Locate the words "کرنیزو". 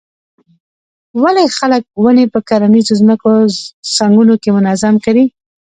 2.47-2.93